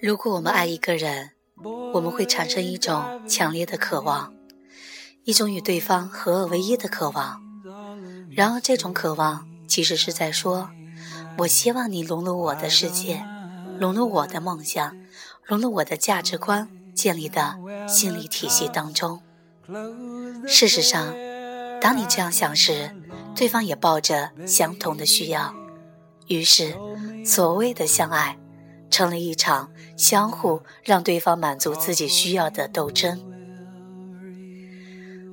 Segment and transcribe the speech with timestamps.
[0.00, 1.30] 如果我们爱一个人，
[1.92, 4.32] 我们会产生一种强烈的渴望，
[5.24, 7.42] 一种与对方合二为一的渴望。
[8.30, 10.70] 然而，这种渴望其实是在说
[11.38, 13.24] ：“我希望你融入我的世界，
[13.80, 14.96] 融入我的梦想，
[15.42, 17.56] 融入我的价值观建立的
[17.88, 19.20] 心理体系当中。”
[20.46, 21.12] 事实上，
[21.80, 22.94] 当你这样想时，
[23.34, 25.52] 对方也抱着相同的需要，
[26.28, 26.76] 于是，
[27.26, 28.38] 所谓的相爱，
[28.88, 33.20] 成了一场相互让对方满足自己需要的斗争。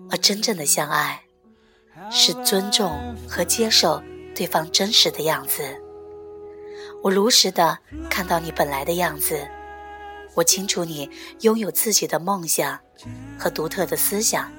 [0.09, 1.21] 而真正的相爱，
[2.09, 4.02] 是尊重和接受
[4.35, 5.63] 对方真实的样子。
[7.04, 7.77] 我如实的
[8.10, 9.48] 看到你本来的样子，
[10.34, 11.07] 我清楚你
[11.41, 12.80] 拥有自己的梦想
[13.38, 14.52] 和独特的思想。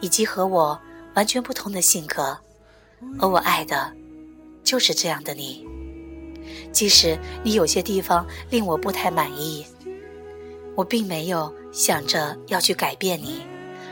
[0.00, 0.80] 以及和我
[1.14, 2.38] 完全不同的性格，
[3.18, 3.92] 而我爱的，
[4.62, 5.67] 就是这样的你。
[6.72, 9.66] 即使你有些地方令我不太满意，
[10.74, 13.42] 我并没有想着要去改变你，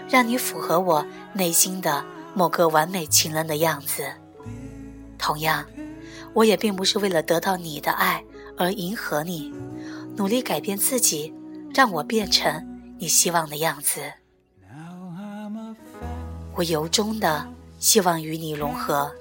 [0.08, 2.04] 让你符合我内心的
[2.34, 4.04] 某个完美情人的样子。
[5.18, 5.66] 同样，
[6.32, 8.22] 我也并不是为了得到你的爱
[8.56, 9.52] 而迎合你，
[10.16, 11.34] 努力改变自己，
[11.74, 12.64] 让我变成
[12.98, 14.00] 你希望的样子。
[16.54, 17.46] 我由衷的
[17.78, 19.12] 希望与你融合，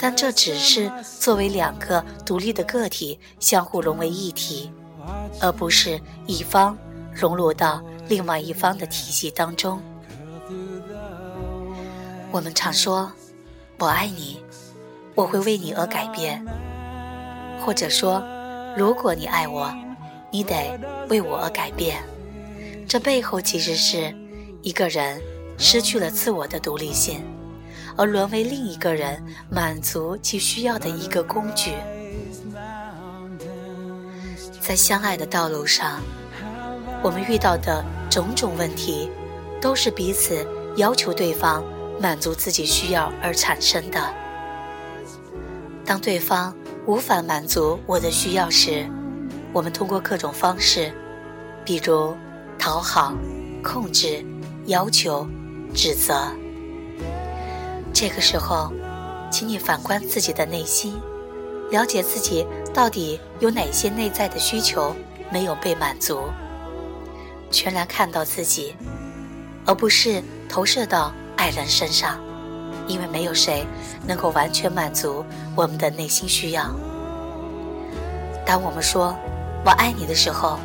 [0.00, 4.72] 但这只是作为两个独立的个体相互融为一体，
[5.40, 6.76] 而不是一方
[7.12, 9.78] 融入到另外一方的体系当中。
[12.32, 13.12] 我们常说
[13.78, 14.42] “我爱你”，
[15.14, 16.42] 我会为你而改变，
[17.60, 18.22] 或者说
[18.74, 19.70] “如果你爱我，
[20.30, 22.02] 你得为我而改变”。
[22.88, 24.14] 这背后其实是
[24.62, 25.20] 一个人。
[25.62, 27.22] 失去了自我的独立性，
[27.96, 31.72] 而沦为另一个人满足其需要的一个工具。
[34.60, 36.00] 在相爱的道路上，
[37.02, 39.10] 我们遇到的种种问题，
[39.60, 40.46] 都是彼此
[40.76, 41.64] 要求对方
[42.00, 44.00] 满足自己需要而产生的。
[45.84, 46.54] 当对方
[46.86, 48.86] 无法满足我的需要时，
[49.52, 50.92] 我们通过各种方式，
[51.64, 52.14] 比如
[52.58, 53.14] 讨好、
[53.62, 54.24] 控制、
[54.66, 55.26] 要求。
[55.72, 56.28] 指责。
[57.92, 58.72] 这个时候，
[59.30, 61.00] 请你反观自己的内心，
[61.70, 64.94] 了解自己到底有哪些内在的需求
[65.30, 66.24] 没有被满足，
[67.50, 68.74] 全然看到自己，
[69.66, 72.18] 而不是投射到爱人身上，
[72.86, 73.66] 因为没有谁
[74.06, 75.24] 能够完全满足
[75.54, 76.74] 我们的内心需要。
[78.46, 79.14] 当我们说
[79.64, 80.58] “我爱你”的时候，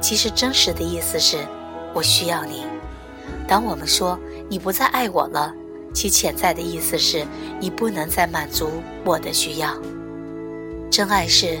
[0.00, 1.46] 其实真实的意思是
[1.92, 2.64] 我需要你。
[3.46, 5.52] 当我们说你不再爱我了，
[5.92, 7.26] 其潜在的意思是
[7.60, 8.70] 你不能再满足
[9.04, 9.76] 我的需要。
[10.90, 11.58] 真爱是，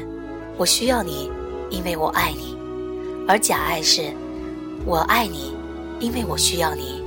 [0.56, 1.30] 我需要你，
[1.70, 2.56] 因为我爱你；
[3.28, 4.12] 而假爱是，
[4.84, 5.54] 我爱你，
[5.98, 7.02] 因为我需要你。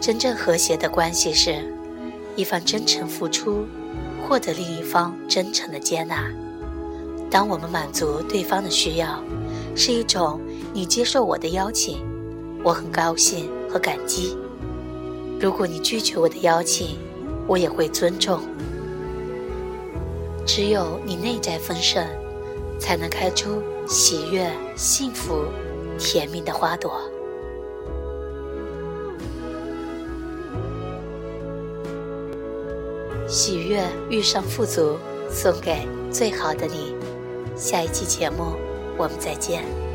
[0.00, 1.62] 真正和谐的关系是，
[2.36, 3.66] 一方真诚付出，
[4.26, 6.24] 获得另一方真诚的接纳。
[7.30, 9.22] 当我们满足对方的需要，
[9.74, 10.40] 是一种
[10.72, 11.98] 你接受我的邀请。
[12.62, 14.36] 我很高兴和感激。
[15.38, 16.98] 如果你拒绝我的邀请，
[17.46, 18.40] 我也会尊重。
[20.46, 22.06] 只有你内在丰盛，
[22.78, 25.44] 才能开出喜悦、幸福、
[25.98, 27.00] 甜蜜的花朵。
[33.28, 34.96] 喜悦遇上富足，
[35.28, 36.94] 送给最好的你。
[37.56, 38.54] 下一期节目，
[38.96, 39.85] 我们再见。